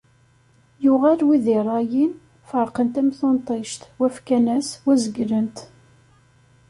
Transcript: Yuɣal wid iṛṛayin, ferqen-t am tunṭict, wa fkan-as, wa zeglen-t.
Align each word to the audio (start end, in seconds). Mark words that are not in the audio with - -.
Yuɣal 0.83 1.19
wid 1.27 1.45
iṛṛayin, 1.57 2.13
ferqen-t 2.49 2.95
am 3.01 3.09
tunṭict, 3.17 3.81
wa 3.99 4.07
fkan-as, 4.15 4.69
wa 4.85 4.93
zeglen-t. 5.03 5.57